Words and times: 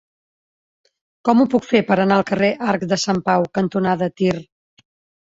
Com 1.29 1.43
ho 1.43 1.45
puc 1.55 1.69
fer 1.73 1.83
per 1.91 1.99
anar 2.05 2.19
al 2.23 2.27
carrer 2.33 2.51
Arc 2.75 2.89
de 2.95 3.01
Sant 3.05 3.23
Pau 3.31 3.49
cantonada 3.63 4.13
Tir? 4.21 4.37